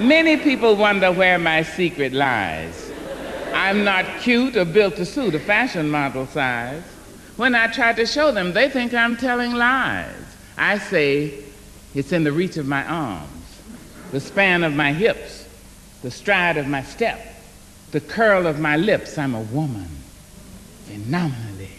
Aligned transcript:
Many 0.00 0.38
people 0.38 0.76
wonder 0.76 1.12
where 1.12 1.38
my 1.38 1.62
secret 1.62 2.14
lies. 2.14 2.90
I'm 3.52 3.84
not 3.84 4.06
cute 4.22 4.56
or 4.56 4.64
built 4.64 4.96
to 4.96 5.04
suit 5.04 5.34
a 5.34 5.38
fashion 5.38 5.90
model 5.90 6.26
size. 6.26 6.82
When 7.36 7.54
I 7.54 7.66
try 7.66 7.92
to 7.92 8.06
show 8.06 8.32
them, 8.32 8.54
they 8.54 8.70
think 8.70 8.94
I'm 8.94 9.14
telling 9.14 9.52
lies. 9.52 10.14
I 10.56 10.78
say 10.78 11.44
it's 11.94 12.12
in 12.12 12.24
the 12.24 12.32
reach 12.32 12.56
of 12.56 12.66
my 12.66 12.82
arms, 12.86 13.60
the 14.10 14.20
span 14.20 14.64
of 14.64 14.72
my 14.72 14.94
hips, 14.94 15.46
the 16.00 16.10
stride 16.10 16.56
of 16.56 16.66
my 16.66 16.82
step, 16.82 17.20
the 17.90 18.00
curl 18.00 18.46
of 18.46 18.58
my 18.58 18.78
lips. 18.78 19.18
I'm 19.18 19.34
a 19.34 19.42
woman, 19.42 19.90
phenomenally. 20.86 21.72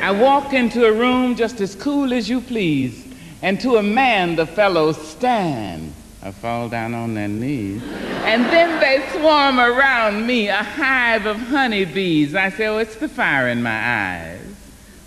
I 0.00 0.10
walk 0.10 0.52
into 0.52 0.84
a 0.84 0.92
room 0.92 1.36
just 1.36 1.60
as 1.60 1.76
cool 1.76 2.12
as 2.12 2.28
you 2.28 2.40
please, 2.40 3.06
and 3.40 3.60
to 3.60 3.76
a 3.76 3.84
man 3.84 4.34
the 4.34 4.46
fellows 4.46 5.00
stand 5.00 5.94
I 6.24 6.30
fall 6.30 6.70
down 6.70 6.94
on 6.94 7.12
their 7.12 7.28
knees. 7.28 7.82
And 8.24 8.46
then 8.46 8.80
they 8.80 9.06
swarm 9.10 9.60
around 9.60 10.26
me, 10.26 10.48
a 10.48 10.62
hive 10.62 11.26
of 11.26 11.36
honeybees. 11.36 12.34
I 12.34 12.48
say, 12.48 12.66
oh, 12.66 12.78
it's 12.78 12.96
the 12.96 13.10
fire 13.10 13.48
in 13.48 13.62
my 13.62 13.70
eyes, 13.70 14.40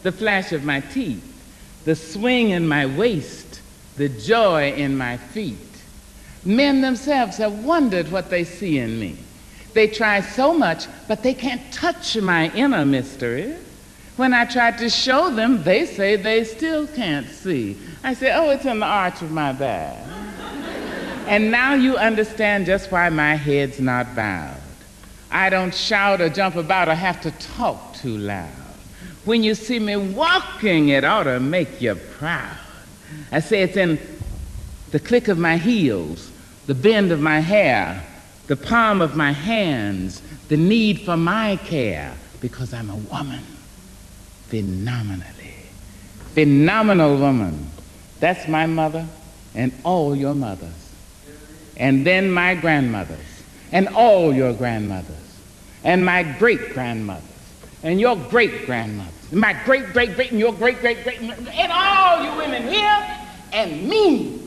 the 0.03 0.11
flash 0.11 0.51
of 0.51 0.63
my 0.63 0.79
teeth, 0.79 1.23
the 1.85 1.95
swing 1.95 2.51
in 2.51 2.67
my 2.67 2.85
waist, 2.85 3.61
the 3.95 4.09
joy 4.09 4.73
in 4.73 4.95
my 4.95 5.17
feet. 5.17 5.57
Men 6.45 6.81
themselves 6.81 7.37
have 7.37 7.65
wondered 7.65 8.11
what 8.11 8.29
they 8.29 8.43
see 8.43 8.77
in 8.77 8.99
me. 8.99 9.17
They 9.73 9.87
try 9.87 10.21
so 10.21 10.53
much, 10.53 10.85
but 11.07 11.23
they 11.23 11.33
can't 11.33 11.73
touch 11.73 12.15
my 12.15 12.51
inner 12.53 12.85
mystery. 12.85 13.55
When 14.17 14.35
I 14.35 14.45
try 14.45 14.69
to 14.69 14.89
show 14.89 15.31
them, 15.31 15.63
they 15.63 15.87
say 15.87 16.15
they 16.15 16.43
still 16.43 16.85
can't 16.85 17.27
see. 17.27 17.75
I 18.03 18.13
say, 18.13 18.33
oh, 18.35 18.51
it's 18.51 18.65
in 18.65 18.79
the 18.79 18.85
arch 18.85 19.23
of 19.23 19.31
my 19.31 19.51
back. 19.51 19.97
And 21.27 21.51
now 21.51 21.73
you 21.73 21.97
understand 21.97 22.65
just 22.65 22.89
why 22.89 23.09
my 23.09 23.35
head's 23.35 23.81
not 23.81 24.15
bowed. 24.15 24.61
I 25.29 25.49
don't 25.49 25.75
shout 25.75 26.21
or 26.21 26.29
jump 26.29 26.55
about 26.55 26.87
or 26.87 26.95
have 26.95 27.19
to 27.21 27.31
talk 27.31 27.95
too 27.95 28.17
loud. 28.17 28.49
When 29.25 29.43
you 29.43 29.53
see 29.53 29.77
me 29.77 29.97
walking, 29.97 30.87
it 30.89 31.03
ought 31.03 31.23
to 31.23 31.41
make 31.41 31.81
you 31.81 31.95
proud. 31.95 32.57
I 33.31 33.41
say 33.41 33.61
it's 33.61 33.75
in 33.75 33.99
the 34.91 34.99
click 34.99 35.27
of 35.27 35.37
my 35.37 35.57
heels, 35.57 36.31
the 36.65 36.73
bend 36.73 37.11
of 37.11 37.19
my 37.19 37.41
hair, 37.41 38.01
the 38.47 38.55
palm 38.55 39.01
of 39.01 39.17
my 39.17 39.33
hands, 39.33 40.21
the 40.47 40.55
need 40.55 41.01
for 41.01 41.17
my 41.17 41.57
care, 41.57 42.15
because 42.39 42.73
I'm 42.73 42.89
a 42.89 42.95
woman. 42.95 43.43
Phenomenally. 44.47 45.55
Phenomenal 46.33 47.17
woman. 47.17 47.69
That's 48.21 48.47
my 48.47 48.65
mother 48.65 49.05
and 49.53 49.73
all 49.83 50.15
your 50.15 50.33
mothers 50.33 50.86
and 51.77 52.05
then 52.05 52.31
my 52.31 52.55
grandmothers, 52.55 53.43
and 53.71 53.87
all 53.89 54.33
your 54.33 54.53
grandmothers, 54.53 55.15
and 55.83 56.05
my 56.05 56.23
great 56.23 56.73
grandmothers, 56.73 57.23
and 57.83 57.99
your 57.99 58.15
great 58.15 58.65
grandmothers, 58.65 59.13
and 59.31 59.39
my 59.39 59.53
great 59.63 59.93
great 59.93 60.15
great, 60.15 60.31
and 60.31 60.39
your 60.39 60.53
great 60.53 60.79
great 60.81 61.03
great, 61.03 61.21
and 61.21 61.71
all 61.71 62.23
you 62.23 62.37
women 62.37 62.67
here, 62.67 63.17
and 63.53 63.87
me. 63.87 64.46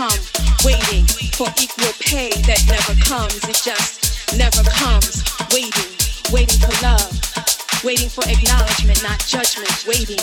come. 0.00 0.20
Waiting 0.64 1.04
for 1.36 1.48
equal 1.60 1.92
pay 2.00 2.32
that 2.48 2.64
never 2.72 2.96
comes. 3.04 3.36
It 3.44 3.60
just 3.60 4.32
never 4.32 4.64
comes. 4.64 5.20
Waiting, 5.52 5.92
waiting 6.32 6.56
for 6.56 6.72
love, 6.80 7.12
waiting 7.84 8.08
for 8.08 8.24
acknowledgement, 8.24 8.96
not 9.04 9.20
judgment, 9.28 9.68
waiting. 9.84 10.20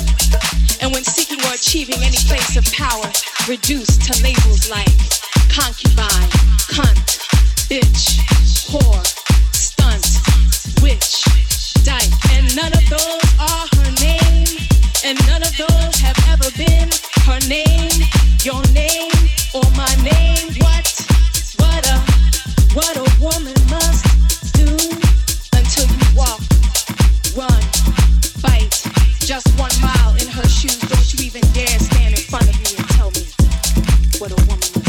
And 0.82 0.90
when 0.94 1.06
seeking 1.06 1.38
or 1.46 1.54
achieving 1.54 2.02
any 2.02 2.18
place 2.26 2.58
of 2.58 2.66
power, 2.74 3.06
reduced 3.46 4.02
to 4.10 4.18
labels 4.26 4.66
like 4.70 4.98
concubine, 5.54 6.30
cunt, 6.74 7.22
bitch, 7.70 8.18
whore, 8.74 9.06
stunt, 9.54 10.06
witch, 10.82 11.22
dyke. 11.86 12.18
And 12.34 12.50
none 12.58 12.74
of 12.74 12.86
those 12.90 13.26
are 13.38 13.66
her 13.78 13.90
name, 14.02 14.50
and 15.06 15.16
none 15.30 15.46
of 15.46 15.54
those 15.54 15.94
have 16.02 16.18
ever 16.34 16.50
been 16.58 16.90
her 17.30 17.40
name, 17.46 17.94
your 18.42 18.62
name, 18.74 18.88
name. 18.88 19.07
What, 19.58 19.74
what 22.76 22.98
a, 22.98 23.08
woman 23.20 23.56
must 23.72 24.54
do 24.54 24.68
until 25.58 25.88
you 25.88 26.16
walk, 26.16 26.42
run, 27.36 27.62
fight. 28.38 28.70
Just 29.20 29.48
one 29.58 29.72
mile 29.82 30.16
in 30.22 30.28
her 30.28 30.48
shoes. 30.48 30.78
Don't 30.78 31.14
you 31.14 31.26
even 31.26 31.42
dare 31.54 31.80
stand 31.80 32.14
in 32.14 32.22
front 32.22 32.48
of 32.48 32.56
me 32.60 32.78
and 32.78 32.88
tell 32.90 33.10
me 33.12 33.26
what 34.20 34.32
a 34.32 34.46
woman 34.46 34.87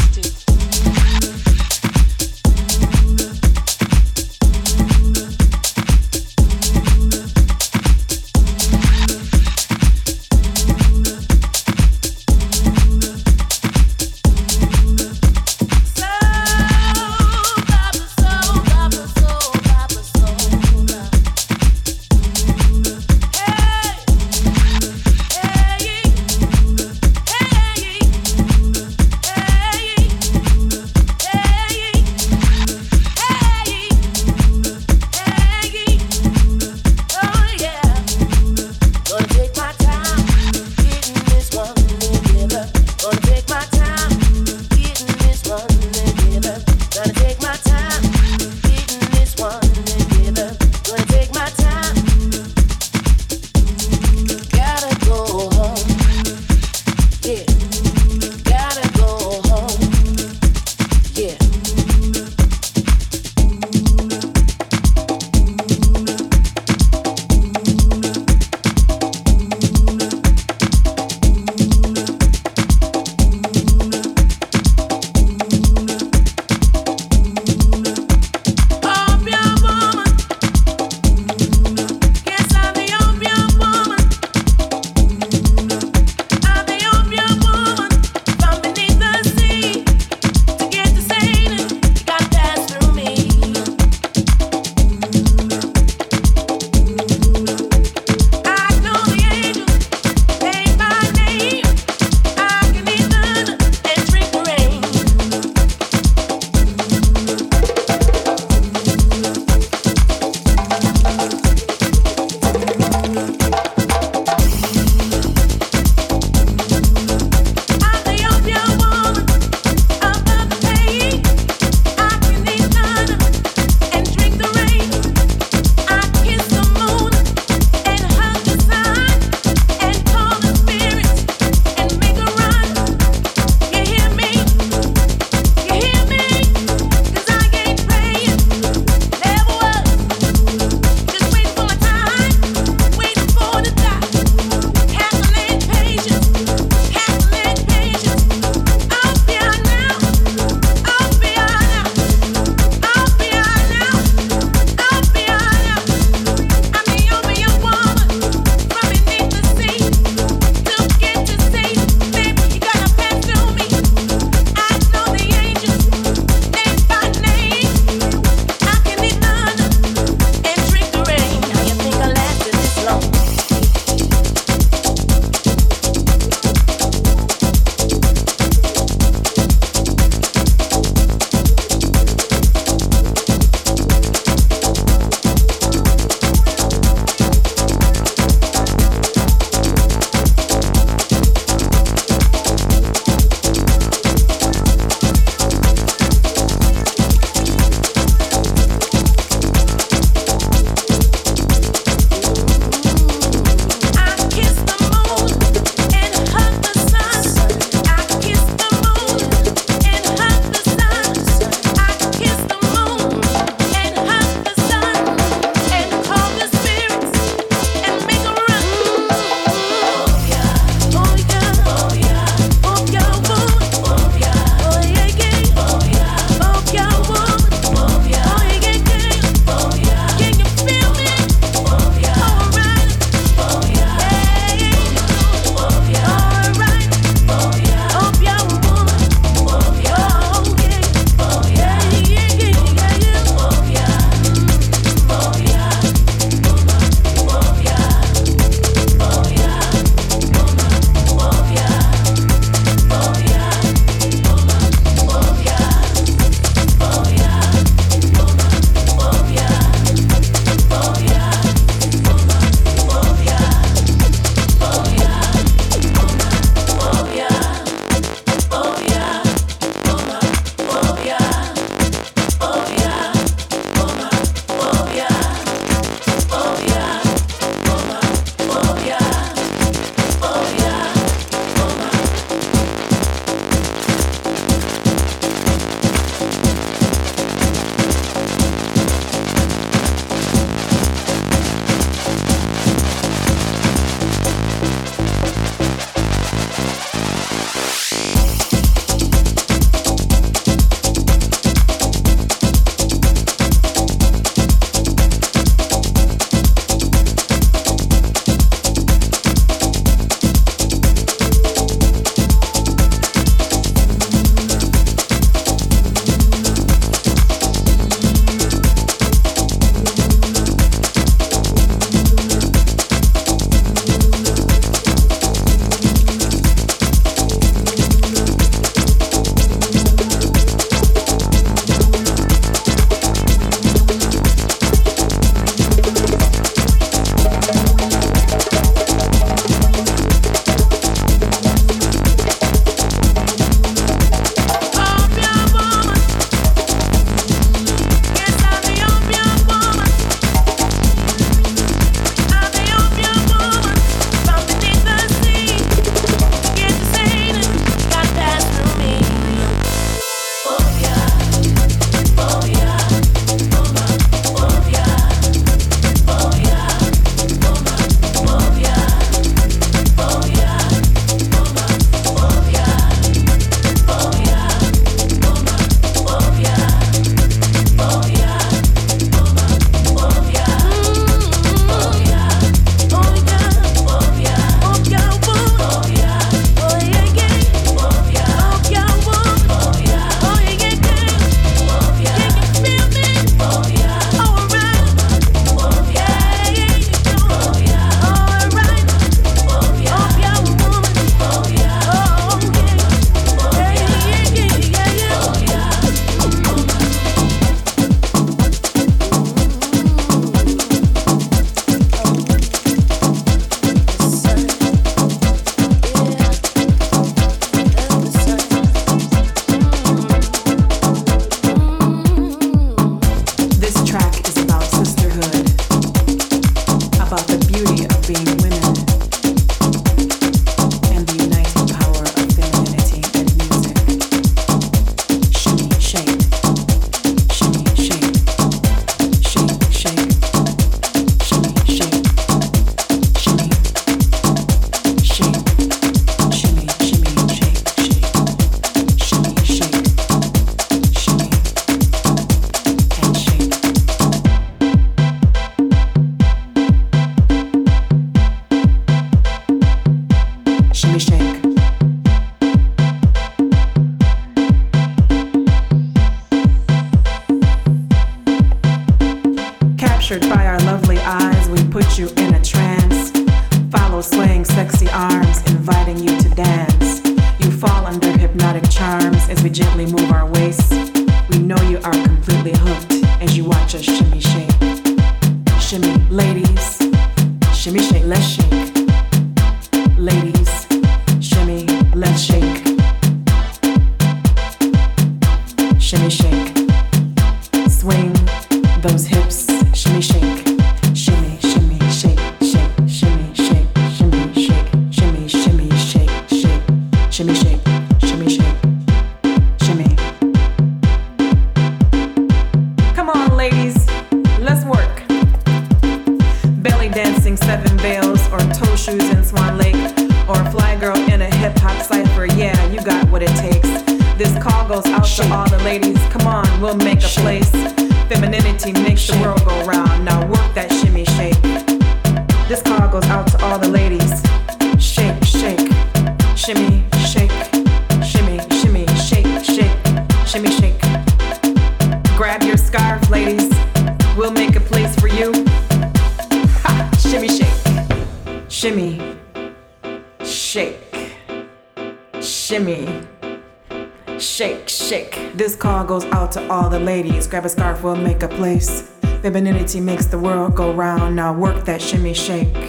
grab 557.29 557.45
a 557.45 557.49
scarf, 557.49 557.83
we'll 557.83 557.95
make 557.95 558.23
a 558.23 558.27
place. 558.27 558.89
Femininity 559.21 559.79
makes 559.79 560.05
the 560.05 560.17
world 560.17 560.55
go 560.55 560.73
round. 560.73 561.15
Now 561.15 561.33
work 561.33 561.65
that 561.65 561.81
shimmy 561.81 562.13
shake. 562.13 562.68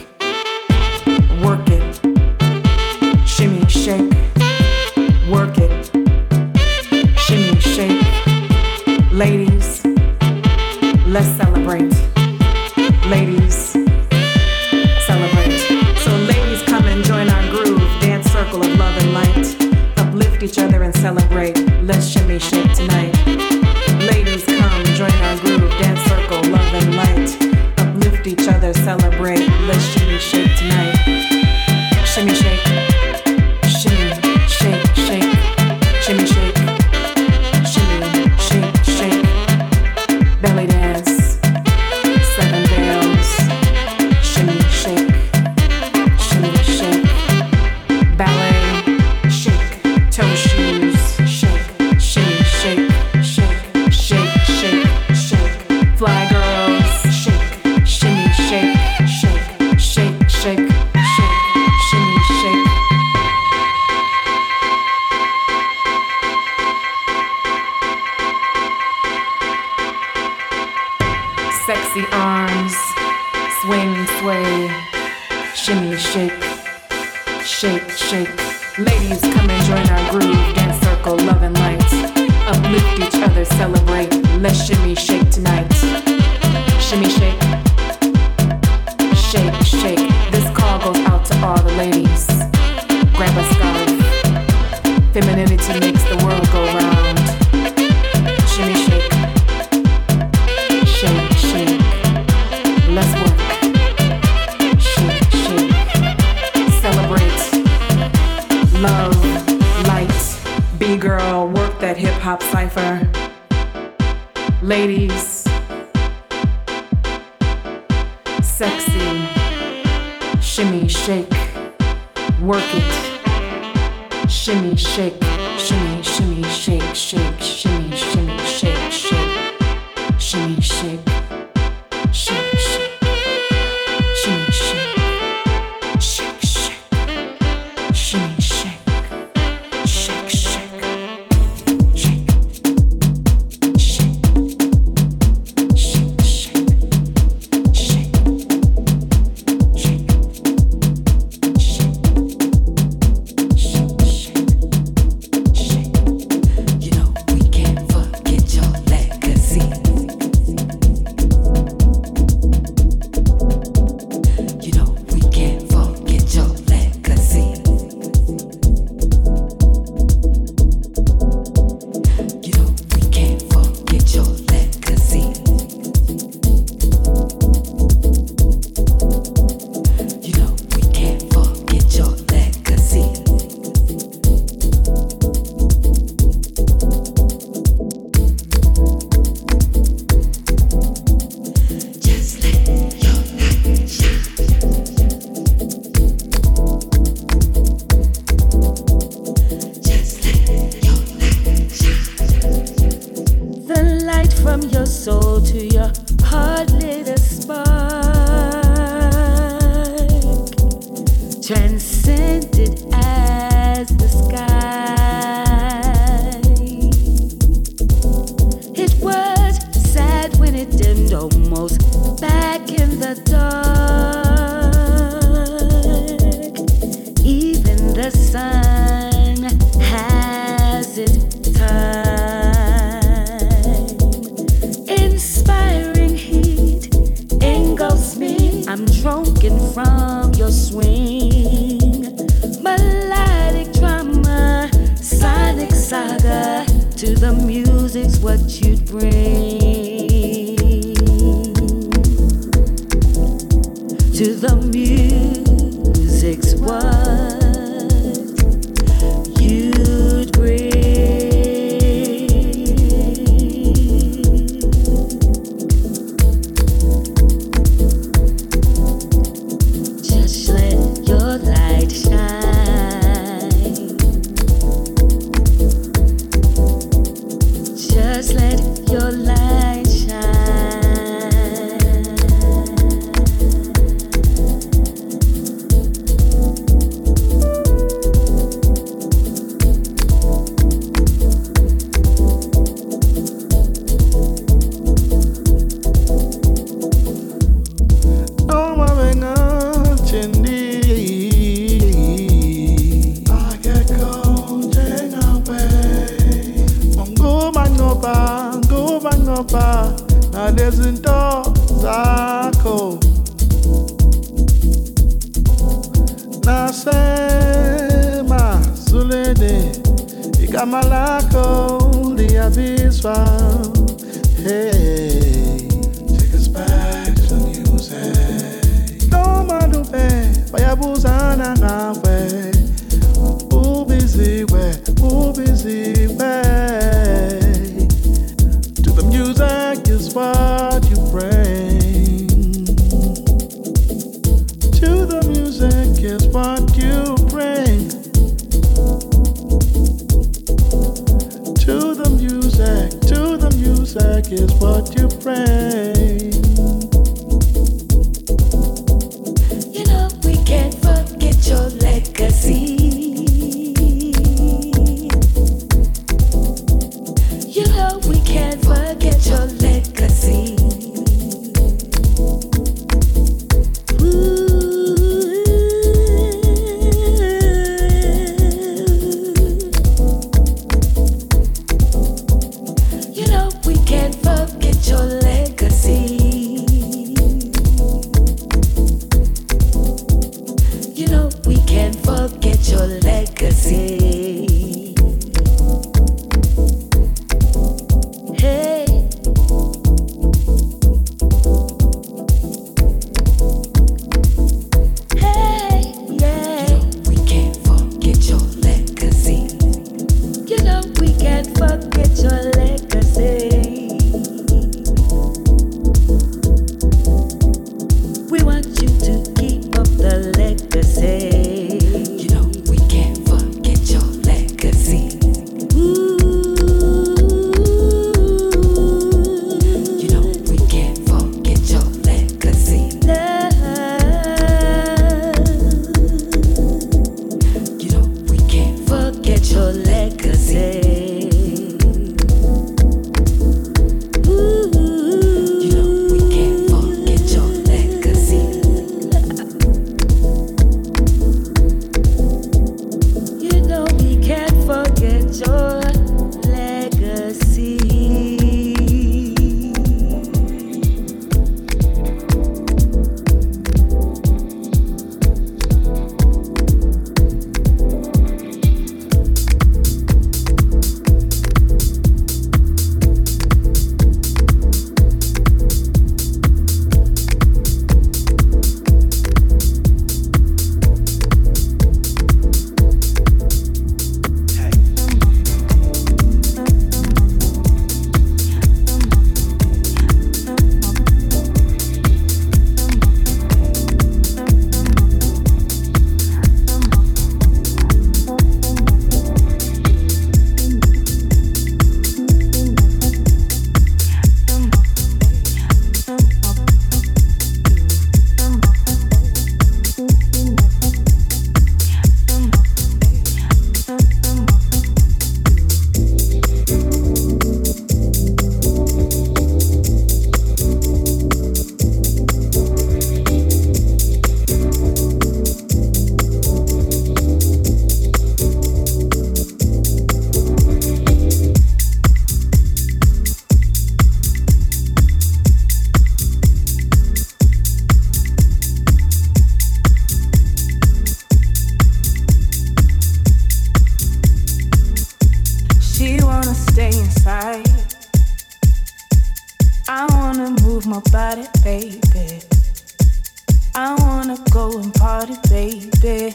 I 553.75 553.95
wanna 554.01 554.37
go 554.51 554.79
and 554.79 554.93
party, 554.95 555.35
baby. 555.49 556.35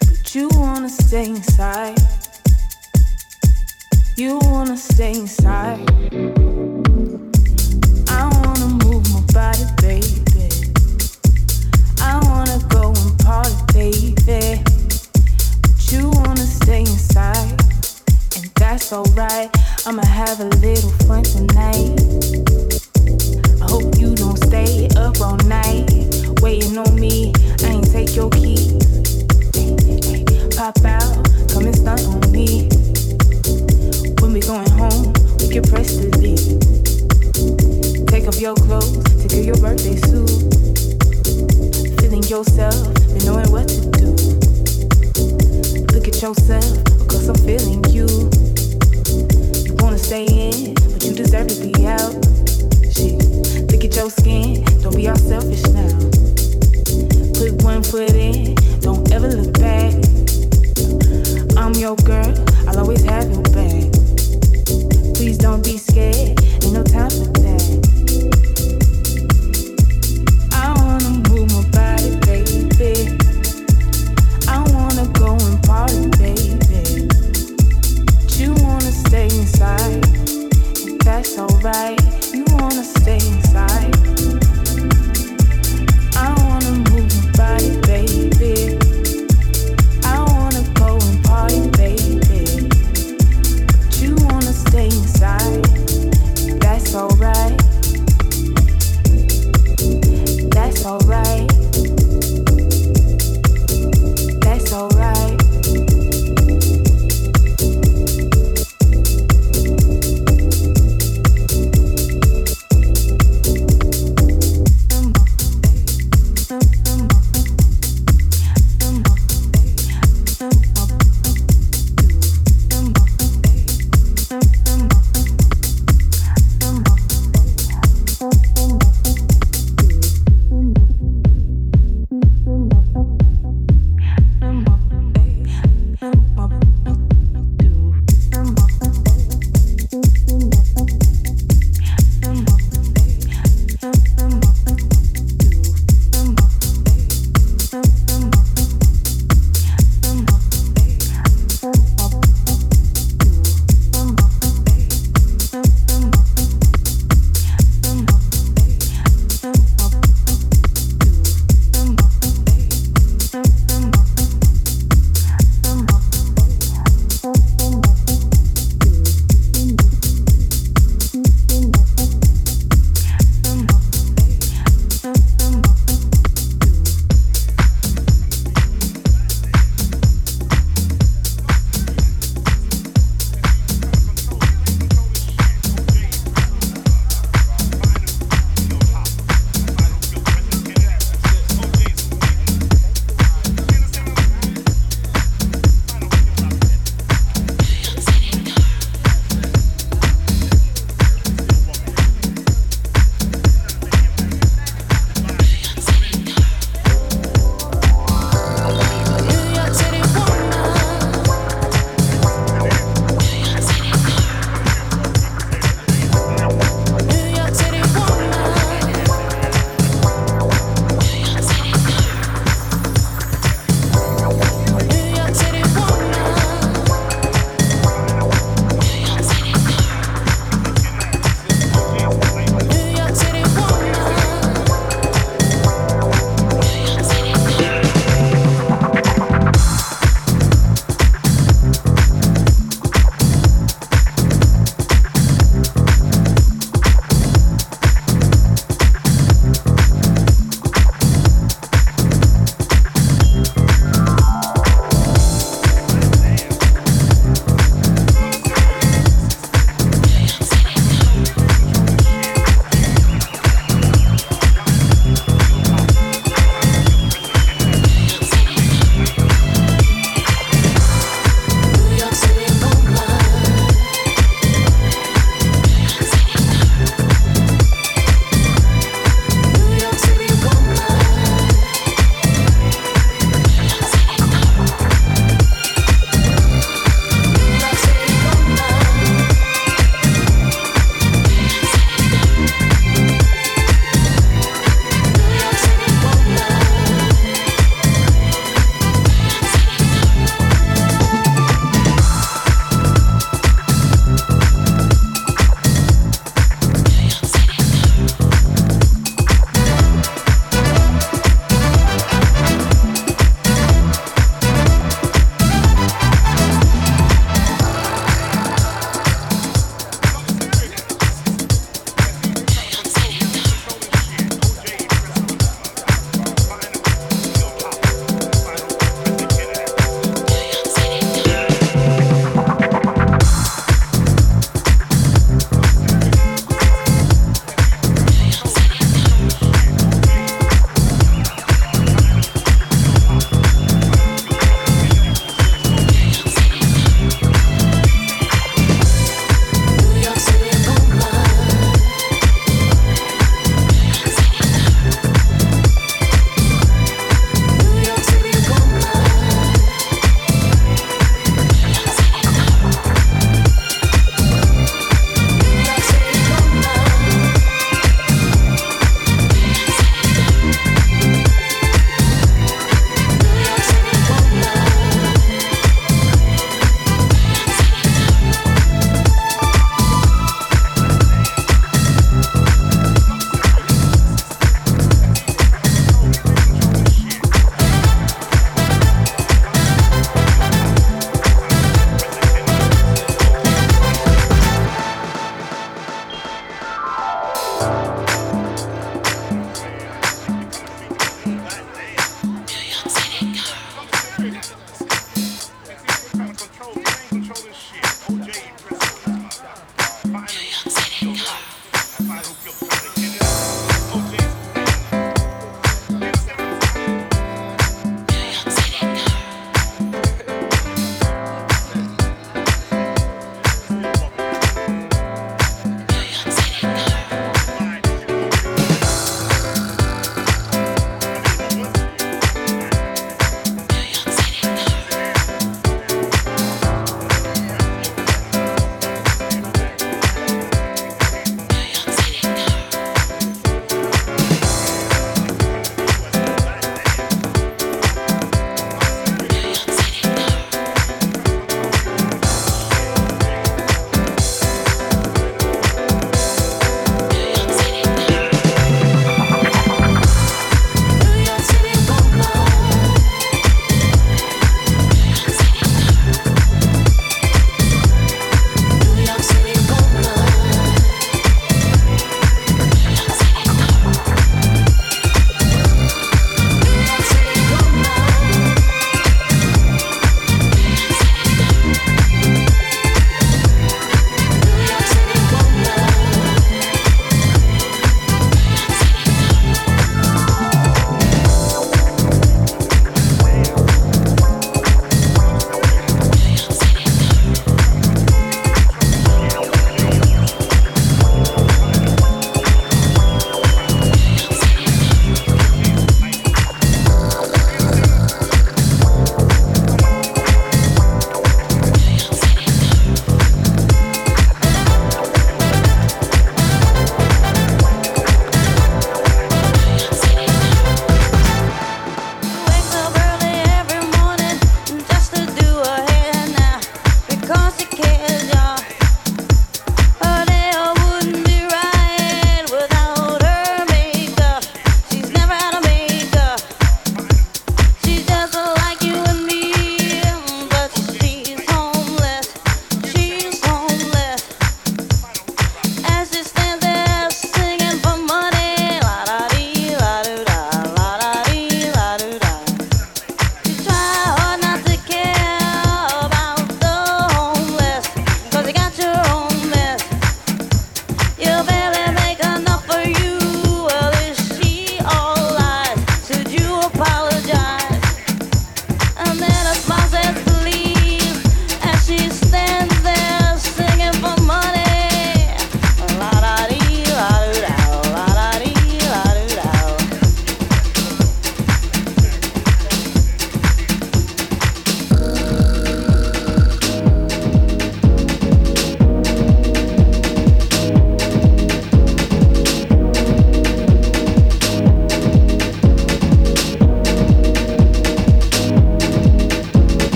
But 0.00 0.34
you 0.34 0.48
wanna 0.54 0.88
stay 0.88 1.26
inside. 1.26 1.98
You 4.16 4.38
wanna 4.44 4.76
stay 4.76 5.12
inside. 5.12 5.80
I 8.08 8.30
wanna 8.40 8.68
move 8.84 9.04
my 9.12 9.20
body, 9.32 9.64
baby. 9.82 10.48
I 12.00 12.18
wanna 12.24 12.58
go 12.68 12.94
and 12.94 13.18
party, 13.18 14.14
baby. 14.24 14.62
But 15.60 15.92
you 15.92 16.10
wanna 16.14 16.46
stay 16.46 16.80
inside. 16.80 17.60
And 18.36 18.50
that's 18.56 18.92
alright. 18.92 19.50
I'ma 19.86 20.04
have 20.06 20.40
a 20.40 20.48
little 20.64 20.90
fun 21.06 21.24
tonight. 21.24 22.00
I 23.60 23.70
hope 23.70 23.98
you 23.98 24.14
don't 24.14 24.38
stay 24.38 24.88
up 24.96 25.20
all 25.20 25.36
night 25.48 25.81
waiting 26.52 26.76
on 26.76 26.94
me. 27.00 27.32
I 27.64 27.68
ain't 27.68 27.90
take 27.90 28.14
your 28.14 28.28
keys. 28.28 28.76
Pop 30.54 30.76
out, 30.84 31.24
come 31.48 31.64
and 31.64 31.74
stunt 31.74 32.04
on 32.04 32.30
me. 32.30 32.68
When 34.20 34.34
we 34.34 34.40
going 34.40 34.68
home, 34.76 35.14
we 35.40 35.48
can 35.48 35.62
press 35.62 35.96
the 35.96 36.12
leave. 36.20 36.60
Take 38.06 38.28
off 38.28 38.38
your 38.38 38.54
clothes, 38.54 39.02
take 39.22 39.32
off 39.32 39.46
your 39.46 39.56
birthday 39.64 39.96
suit. 40.04 40.28
Feeling 42.00 42.22
yourself, 42.24 42.76
and 43.14 43.24
knowing 43.24 43.50
what 43.50 43.68
to 43.68 43.80
do. 43.96 44.08
Look 45.94 46.06
at 46.06 46.20
yourself, 46.20 46.68
cause 47.08 47.28
I'm 47.30 47.40
feeling 47.48 47.82
you. 47.96 48.06
You 49.64 49.74
wanna 49.80 49.96
stay 49.96 50.26
in, 50.26 50.74
but 50.74 51.02
you 51.02 51.14
deserve 51.14 51.48
to 51.48 51.56
be 51.64 51.86
out. 51.86 52.12
Shit, 52.92 53.16
look 53.72 53.82
at 53.86 53.96
your 53.96 54.10
skin, 54.10 54.64
don't 54.82 54.94
be 54.94 55.08
all 55.08 55.16
selfish 55.16 55.62
now. 55.72 56.01
Put 57.92 58.14
in, 58.14 58.54
don't 58.80 59.12
ever 59.12 59.28
look 59.28 59.52
back. 59.60 59.92
I'm 61.58 61.74
your 61.74 61.94
girl, 61.96 62.32
I'll 62.66 62.78
always 62.78 63.04
have 63.04 63.30
your 63.30 63.42
back. 63.42 63.92
Please 65.14 65.36
don't 65.36 65.62
be 65.62 65.76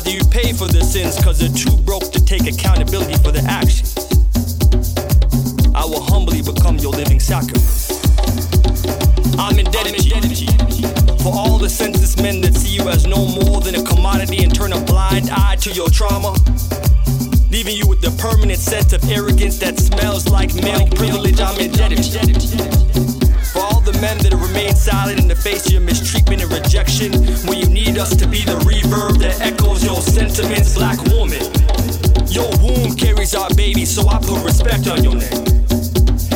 rather 0.00 0.16
you 0.16 0.24
pay 0.30 0.52
for 0.54 0.66
their 0.68 0.82
sins 0.82 1.22
cause 1.22 1.38
they're 1.38 1.48
too 1.50 1.76
broke 1.82 2.10
to 2.10 2.24
take 2.24 2.46
accountability 2.46 3.14
for 3.22 3.32
their 3.32 3.44
actions. 3.46 3.94
I 5.74 5.84
will 5.84 6.00
humbly 6.00 6.40
become 6.40 6.78
your 6.78 6.92
living 6.92 7.20
sacrifice. 7.20 7.90
I'm 9.38 9.58
indebted 9.58 9.96
to 9.96 10.02
you 10.02 10.88
for 11.18 11.34
all 11.34 11.58
the 11.58 11.68
senseless 11.68 12.16
men 12.16 12.40
that 12.40 12.54
see 12.54 12.76
you 12.76 12.88
as 12.88 13.06
no 13.06 13.26
more 13.26 13.60
than 13.60 13.74
a 13.74 13.82
commodity 13.82 14.42
and 14.42 14.54
turn 14.54 14.72
a 14.72 14.80
blind 14.84 15.28
eye 15.30 15.56
to 15.60 15.70
your 15.72 15.90
trauma. 15.90 16.34
Leaving 17.50 17.76
you 17.76 17.86
with 17.86 18.00
the 18.00 18.14
permanent 18.18 18.58
sense 18.58 18.94
of 18.94 19.04
arrogance 19.10 19.58
that 19.58 19.78
smells 19.78 20.28
like 20.28 20.54
male 20.54 20.88
privilege. 20.88 21.40
I'm 21.40 21.60
indebted 21.60 22.02
to 22.04 22.56
you. 22.56 23.09
The 23.90 23.98
men 24.00 24.18
that 24.18 24.38
remain 24.38 24.70
silent 24.76 25.18
in 25.18 25.26
the 25.26 25.34
face 25.34 25.66
of 25.66 25.72
your 25.72 25.82
mistreatment 25.82 26.46
and 26.46 26.52
rejection, 26.52 27.10
when 27.42 27.58
you 27.58 27.66
need 27.66 27.98
us 27.98 28.14
to 28.14 28.26
be 28.28 28.46
the 28.46 28.54
reverb 28.62 29.18
that 29.18 29.42
echoes 29.42 29.82
your 29.82 29.98
sentiments, 29.98 30.78
black 30.78 31.02
woman. 31.10 31.42
Your 32.30 32.46
womb 32.62 32.94
carries 32.94 33.34
our 33.34 33.50
baby, 33.58 33.82
so 33.82 34.06
I 34.06 34.22
put 34.22 34.46
respect 34.46 34.86
on 34.86 35.02
your 35.02 35.18
name. 35.18 35.42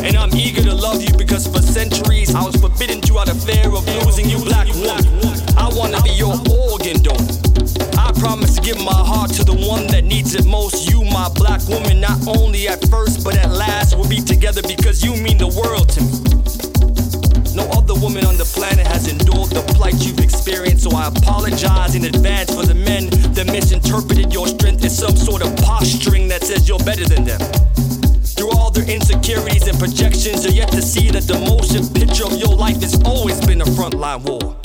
And 0.02 0.18
I'm 0.18 0.34
eager 0.34 0.66
to 0.66 0.74
love 0.74 0.98
you 0.98 1.14
because 1.14 1.46
for 1.46 1.62
centuries 1.62 2.34
I 2.34 2.42
was 2.42 2.58
forbidden 2.58 2.98
to 3.06 3.22
out 3.22 3.30
of 3.30 3.38
fear 3.38 3.70
of 3.70 3.86
losing 4.02 4.26
you, 4.26 4.42
black 4.42 4.66
woman. 4.74 5.06
I 5.54 5.70
wanna 5.70 6.02
be 6.02 6.10
your 6.18 6.34
organ 6.50 6.98
donor. 7.06 7.38
I 7.94 8.10
promise 8.18 8.58
to 8.58 8.62
give 8.66 8.82
my 8.82 8.98
heart 8.98 9.30
to 9.38 9.46
the 9.46 9.54
one 9.54 9.86
that 9.94 10.02
needs 10.02 10.34
it 10.34 10.44
most. 10.44 10.90
You, 10.90 11.06
my 11.06 11.30
black 11.38 11.62
woman, 11.70 12.02
not 12.02 12.18
only 12.26 12.66
at 12.66 12.82
first, 12.90 13.22
but 13.22 13.38
at 13.38 13.54
last, 13.54 13.94
we'll 13.94 14.10
be 14.10 14.18
together 14.18 14.62
because 14.66 15.06
you 15.06 15.14
mean 15.14 15.38
the 15.38 15.54
world 15.54 15.86
to 15.94 16.02
me. 16.02 16.43
No 17.54 17.70
other 17.70 17.94
woman 17.94 18.26
on 18.26 18.36
the 18.36 18.44
planet 18.44 18.84
has 18.86 19.06
endured 19.06 19.50
the 19.50 19.62
plight 19.74 19.94
you've 20.04 20.18
experienced, 20.18 20.84
so 20.84 20.96
I 20.96 21.06
apologize 21.06 21.94
in 21.94 22.04
advance 22.04 22.52
for 22.52 22.66
the 22.66 22.74
men 22.74 23.06
that 23.34 23.46
misinterpreted 23.46 24.32
your 24.32 24.48
strength 24.48 24.84
as 24.84 24.98
some 24.98 25.16
sort 25.16 25.42
of 25.42 25.54
posturing 25.58 26.26
that 26.28 26.42
says 26.42 26.68
you're 26.68 26.82
better 26.82 27.04
than 27.04 27.24
them. 27.24 27.38
Through 28.34 28.50
all 28.58 28.70
their 28.70 28.88
insecurities 28.90 29.68
and 29.68 29.78
projections, 29.78 30.44
you're 30.44 30.66
yet 30.66 30.72
to 30.72 30.82
see 30.82 31.10
that 31.10 31.30
the 31.30 31.38
motion 31.46 31.86
picture 31.94 32.26
of 32.26 32.34
your 32.34 32.56
life 32.58 32.82
has 32.82 33.00
always 33.04 33.38
been 33.46 33.60
a 33.60 33.70
frontline 33.78 34.26
war. 34.26 34.56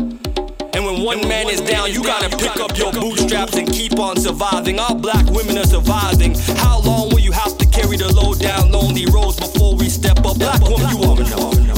And 0.74 0.84
when 0.84 1.04
one 1.06 1.22
man 1.28 1.50
is 1.50 1.62
down, 1.62 1.94
you 1.94 2.02
gotta 2.02 2.36
pick 2.36 2.58
up 2.58 2.76
your 2.76 2.92
bootstraps 2.92 3.54
and 3.54 3.70
keep 3.72 4.00
on 4.00 4.18
surviving. 4.18 4.80
All 4.80 4.96
black 4.96 5.30
women 5.30 5.58
are 5.60 5.70
surviving. 5.70 6.34
How 6.58 6.82
long 6.82 7.10
will 7.10 7.22
you 7.22 7.34
have 7.34 7.56
to 7.60 7.66
carry 7.68 7.98
the 7.98 8.10
load 8.14 8.40
down 8.40 8.72
lonely 8.72 9.06
roads 9.06 9.38
before 9.38 9.76
we 9.76 9.90
step 9.90 10.26
up? 10.26 10.40
Black 10.40 10.62
woman, 10.62 10.90
you 10.90 10.98
wanna 10.98 11.30
know. 11.30 11.69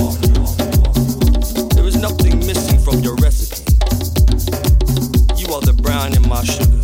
From 2.91 2.99
your 2.99 3.15
recipe. 3.15 3.63
You 5.39 5.47
are 5.55 5.61
the 5.61 5.73
brown 5.81 6.13
in 6.13 6.27
my 6.27 6.43
sugar. 6.43 6.83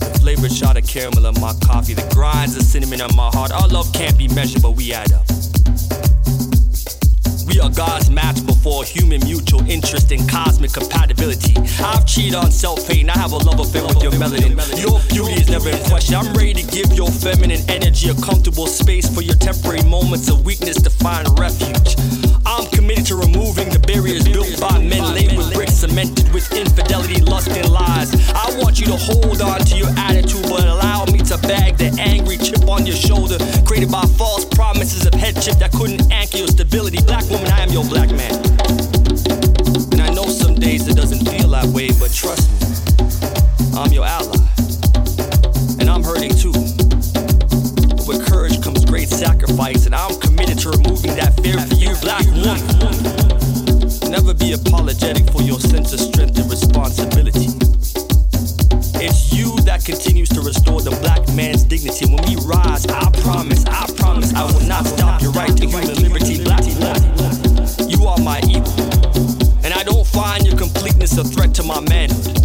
The 0.00 0.18
flavored 0.20 0.52
shot 0.52 0.78
of 0.78 0.86
caramel 0.86 1.26
in 1.26 1.40
my 1.40 1.52
coffee. 1.60 1.92
The 1.92 2.08
grinds 2.14 2.56
of 2.56 2.62
cinnamon 2.62 3.00
in 3.00 3.14
my 3.14 3.28
heart. 3.28 3.52
Our 3.52 3.68
love 3.68 3.92
can't 3.92 4.16
be 4.16 4.28
measured, 4.28 4.62
but 4.62 4.72
we 4.72 4.94
add 4.94 5.12
up. 5.12 5.26
We 7.44 7.60
are 7.60 7.68
God's 7.68 8.10
match 8.10 8.44
before 8.46 8.84
human 8.84 9.20
mutual 9.24 9.68
interest 9.68 10.12
and 10.12 10.24
cosmic 10.28 10.72
compatibility. 10.72 11.56
I've 11.84 12.06
cheated 12.06 12.34
on 12.34 12.50
self-hate 12.50 13.02
and 13.02 13.10
I 13.10 13.18
have 13.18 13.32
a 13.32 13.38
love 13.38 13.60
affair 13.60 13.84
with 13.84 14.02
your 14.02 14.12
melanin. 14.12 14.56
Your 14.80 15.00
beauty 15.12 15.42
is 15.42 15.50
never 15.50 15.68
in 15.68 15.82
question. 15.84 16.14
I'm 16.14 16.32
ready 16.32 16.54
to 16.54 16.64
give 16.72 16.92
your 16.92 17.10
feminine 17.10 17.60
energy 17.68 18.08
a 18.08 18.14
comfortable 18.14 18.66
space 18.66 19.12
for 19.12 19.20
your 19.20 19.36
temporary 19.36 19.82
moments 19.82 20.30
of 20.30 20.44
weakness 20.44 20.80
to 20.80 20.90
find 20.90 21.28
refuge. 21.38 22.27
I'm 22.48 22.64
committed 22.72 23.04
to 23.12 23.16
removing 23.16 23.68
the 23.68 23.78
barriers 23.78 24.24
built 24.24 24.48
by 24.58 24.80
men 24.80 25.04
laid 25.12 25.36
with 25.36 25.52
bricks 25.52 25.74
cemented 25.84 26.32
with 26.32 26.50
infidelity, 26.56 27.20
lust, 27.20 27.48
and 27.48 27.68
lies. 27.68 28.08
I 28.32 28.56
want 28.56 28.80
you 28.80 28.86
to 28.86 28.96
hold 28.96 29.42
on 29.42 29.60
to 29.60 29.76
your 29.76 29.92
attitude, 30.00 30.48
but 30.48 30.64
allow 30.64 31.04
me 31.12 31.18
to 31.28 31.36
bag 31.44 31.76
the 31.76 31.92
angry 32.00 32.38
chip 32.38 32.66
on 32.66 32.86
your 32.86 32.96
shoulder 32.96 33.36
created 33.66 33.92
by 33.92 34.00
false 34.16 34.46
promises 34.46 35.04
of 35.04 35.12
headship 35.12 35.60
that 35.60 35.72
couldn't 35.72 36.10
anchor 36.10 36.38
your 36.38 36.48
stability. 36.48 37.04
Black 37.04 37.28
woman, 37.28 37.52
I 37.52 37.60
am 37.60 37.68
your 37.68 37.84
black 37.84 38.08
man. 38.16 38.32
And 39.92 40.00
I 40.00 40.08
know 40.14 40.24
some 40.24 40.54
days 40.54 40.88
it 40.88 40.96
doesn't 40.96 41.28
feel 41.28 41.50
that 41.50 41.66
way, 41.66 41.88
but 42.00 42.12
trust 42.14 42.48
me, 42.48 42.67
apologetic 54.52 55.30
for 55.30 55.42
your 55.42 55.60
sense 55.60 55.92
of 55.92 56.00
strength 56.00 56.38
and 56.38 56.50
responsibility. 56.50 57.48
It's 59.00 59.32
you 59.32 59.56
that 59.62 59.84
continues 59.84 60.28
to 60.30 60.40
restore 60.40 60.80
the 60.80 60.96
black 61.02 61.26
man's 61.34 61.64
dignity. 61.64 62.06
When 62.06 62.24
we 62.26 62.36
rise, 62.46 62.86
I 62.86 63.10
promise, 63.22 63.64
I 63.66 63.86
promise, 63.96 64.32
I 64.34 64.44
will 64.44 64.66
not 64.66 64.86
stop 64.86 65.20
your 65.22 65.32
right 65.32 65.54
to 65.56 65.66
human 65.66 65.94
liberty. 66.02 66.42
Black, 66.42 66.64
black, 66.78 67.02
you 67.88 68.06
are 68.06 68.18
my 68.18 68.40
equal, 68.48 68.80
and 69.64 69.74
I 69.74 69.82
don't 69.82 70.06
find 70.06 70.46
your 70.46 70.56
completeness 70.56 71.18
a 71.18 71.24
threat 71.24 71.54
to 71.56 71.62
my 71.62 71.80
manhood. 71.80 72.37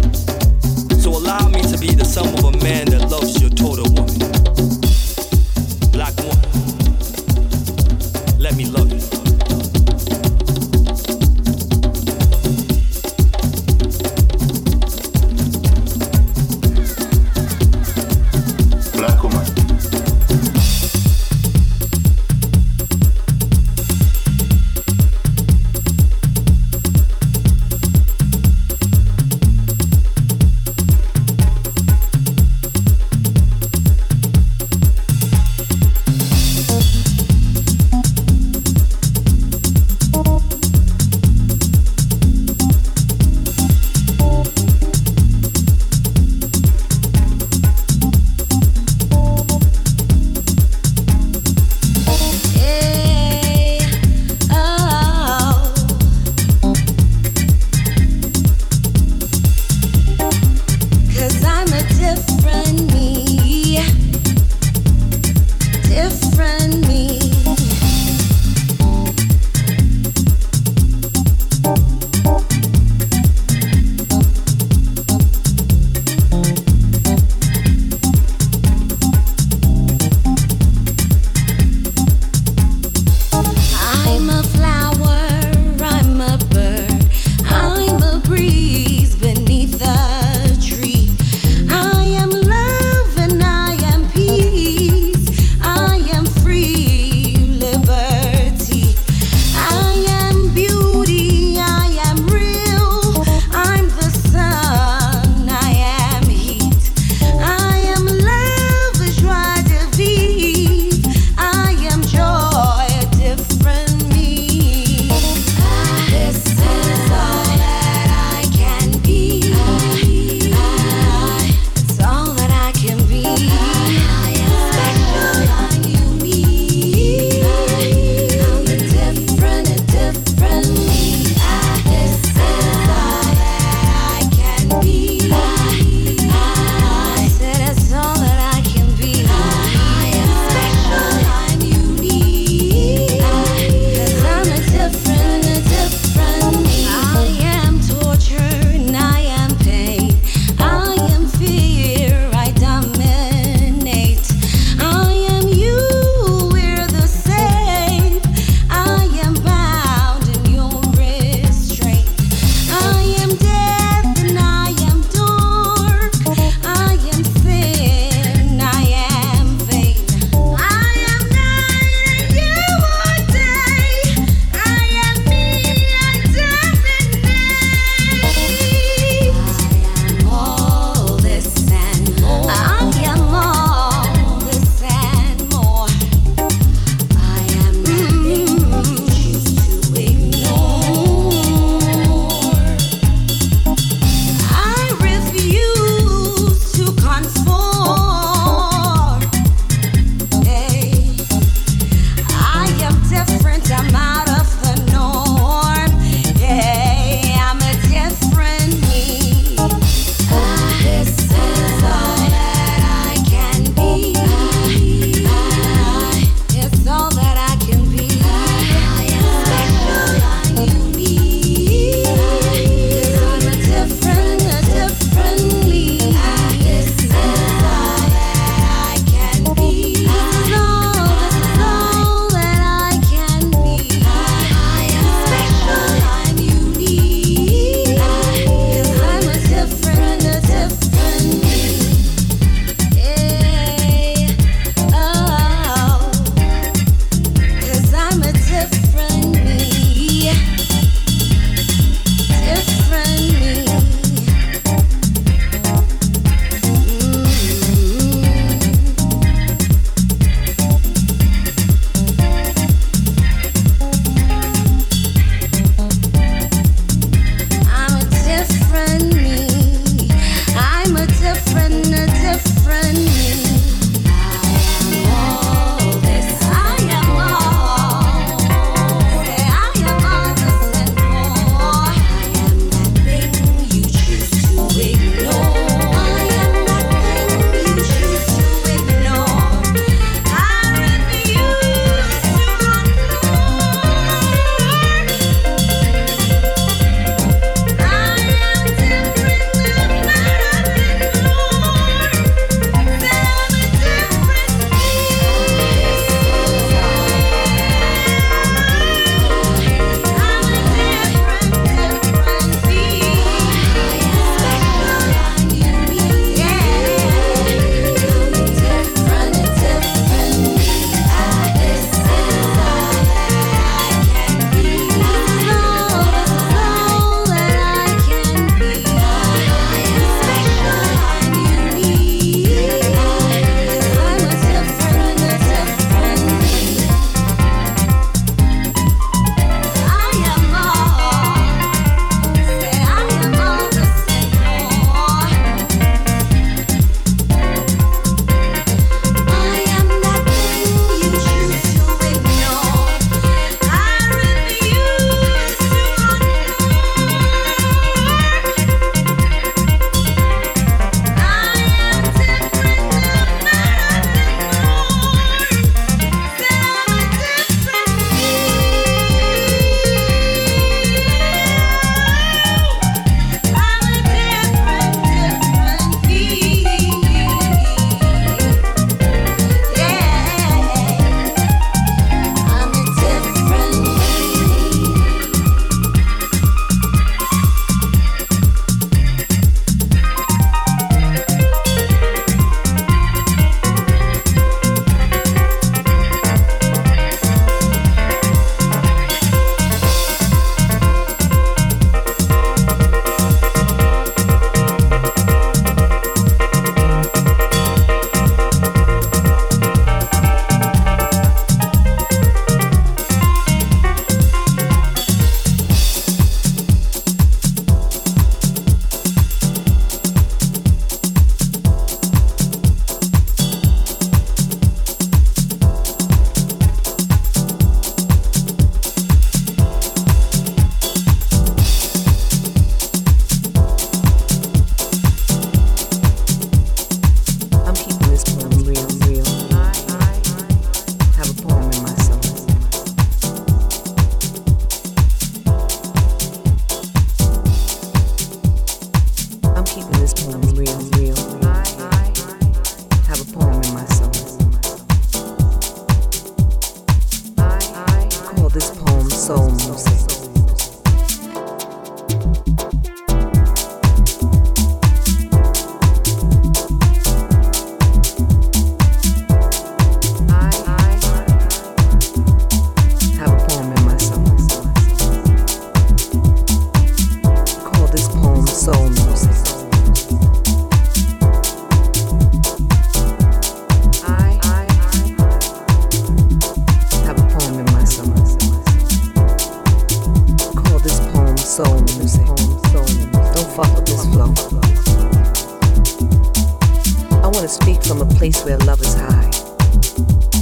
place 498.24 498.42
where 498.46 498.56
love 498.60 498.80
is 498.80 498.94
high. 498.94 499.30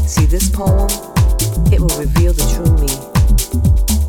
See 0.07 0.25
this 0.27 0.49
poem? 0.49 0.87
It 1.75 1.81
will 1.81 1.99
reveal 1.99 2.33
the 2.33 2.47
true 2.55 2.71
me. 2.79 2.87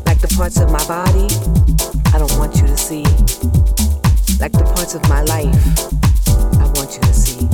Like 0.06 0.20
the 0.20 0.32
parts 0.36 0.60
of 0.60 0.70
my 0.70 0.84
body 0.86 1.26
I 2.14 2.20
don't 2.22 2.38
want 2.38 2.54
you 2.54 2.68
to 2.68 2.76
see. 2.76 3.02
Like 4.38 4.52
the 4.52 4.62
parts 4.76 4.94
of 4.94 5.02
my 5.08 5.22
life 5.22 5.58
I 6.62 6.66
want 6.78 6.94
you 6.94 7.02
to 7.02 7.14
see. 7.14 7.50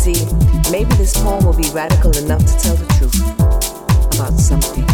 See, 0.00 0.24
maybe 0.72 0.94
this 0.96 1.12
poem 1.12 1.44
will 1.44 1.58
be 1.64 1.68
radical 1.68 2.16
enough 2.16 2.40
to 2.48 2.54
tell 2.56 2.76
the 2.76 2.88
truth 2.96 3.20
about 4.16 4.32
something, 4.40 4.88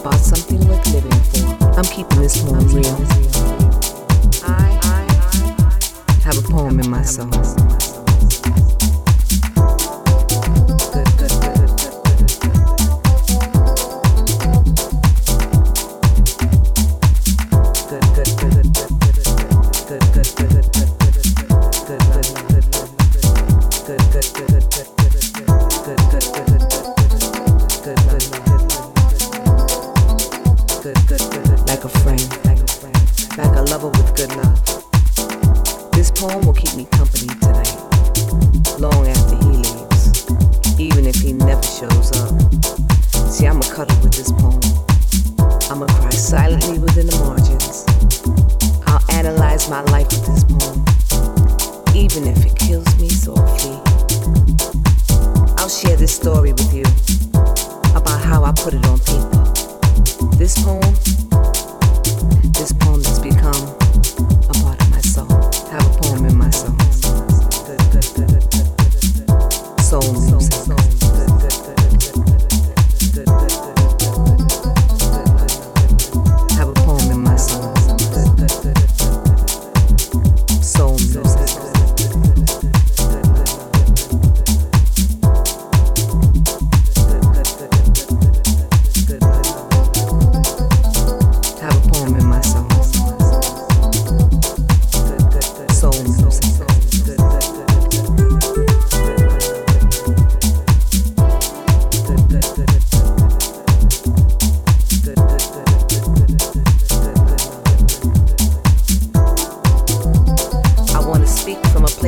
about 0.00 0.16
something 0.16 0.66
worth 0.66 0.88
living 0.94 1.20
for. 1.28 1.44
I'm 1.76 1.84
keeping 1.84 2.20
this 2.22 2.42
poem 2.42 2.64
real. 2.72 2.96
I 4.48 4.80
have 6.24 6.38
a 6.38 6.48
poem 6.48 6.80
in 6.80 6.88
my 6.88 7.02
soul. 7.02 7.97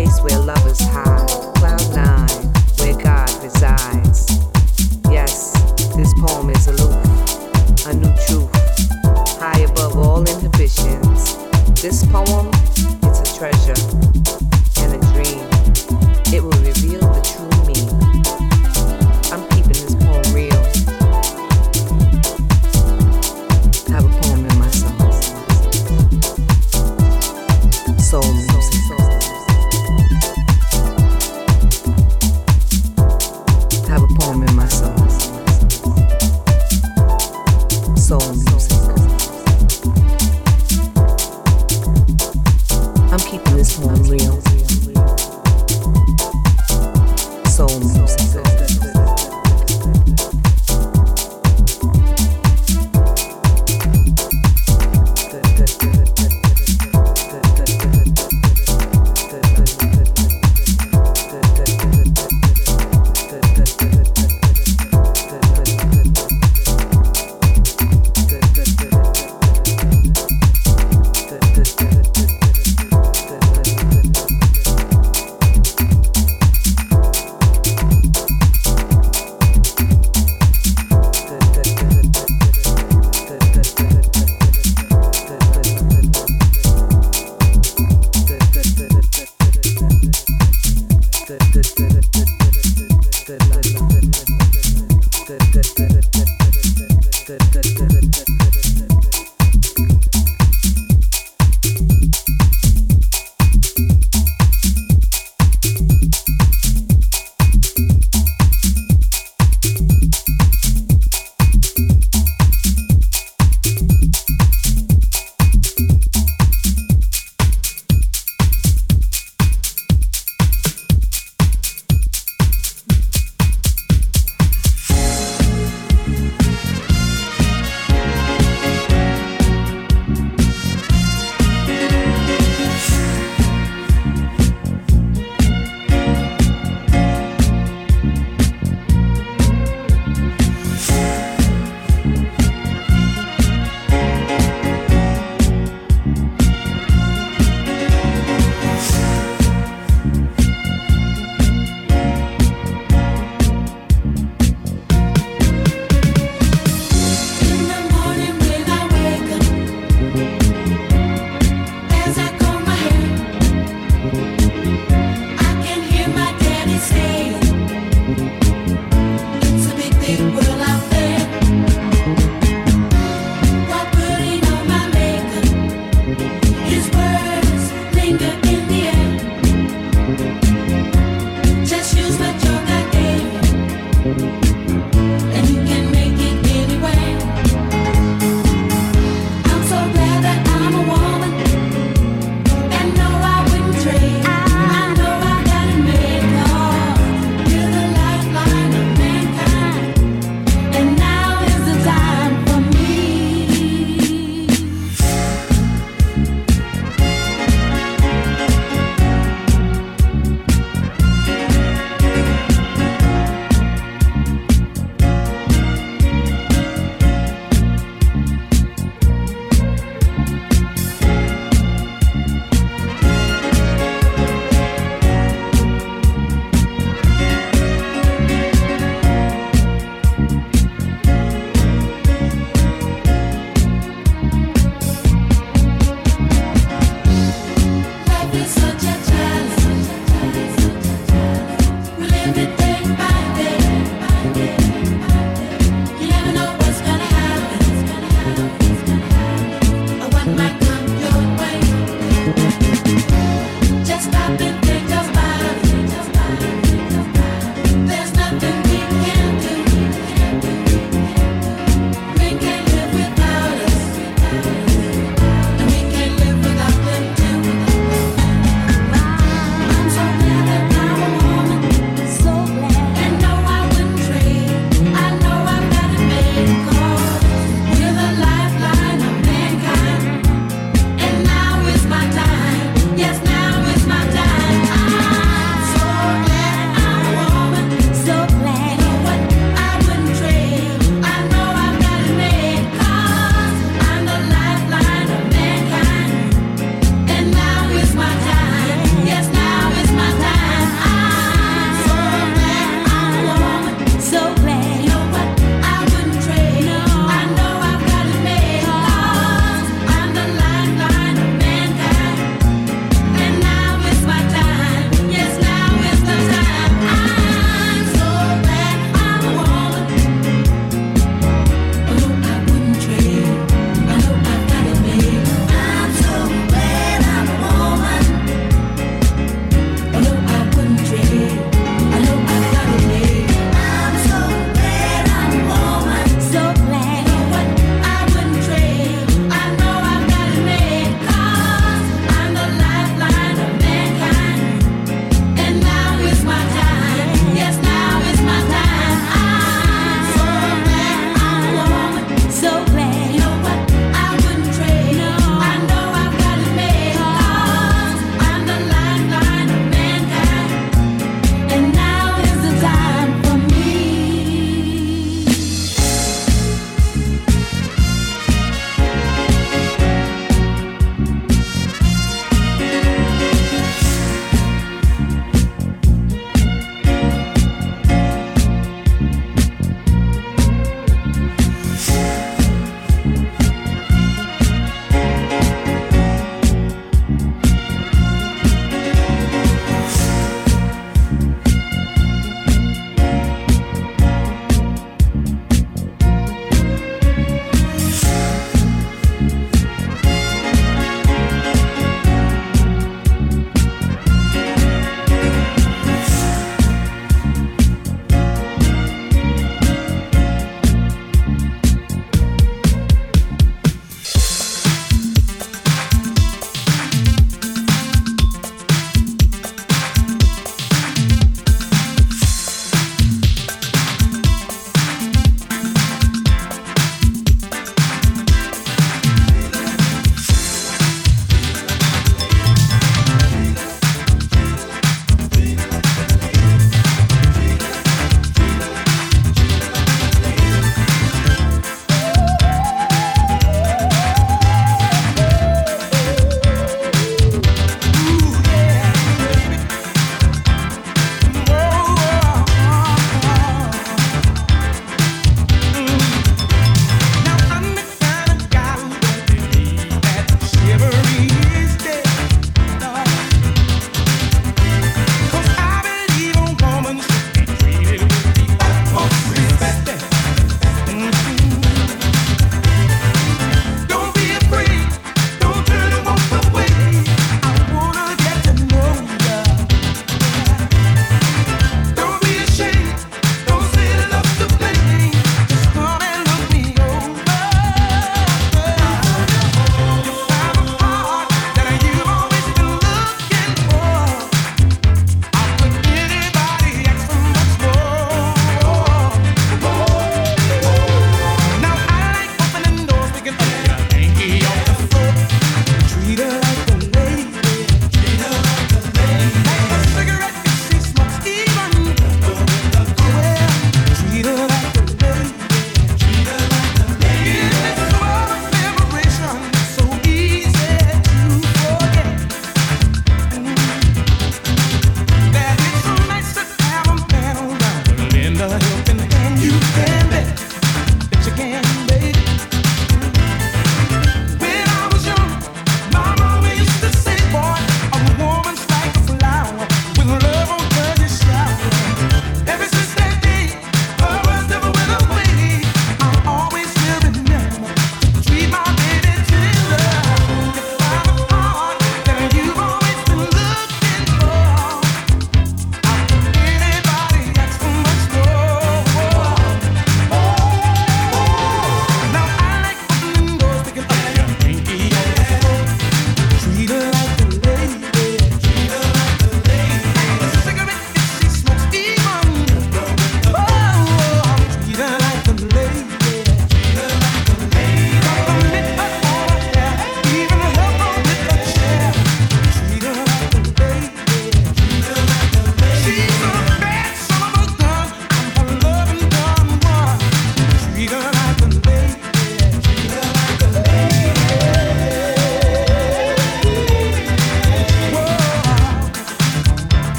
place 0.00 0.20
where 0.22 0.38
lovers 0.38 0.80
hide. 0.80 1.09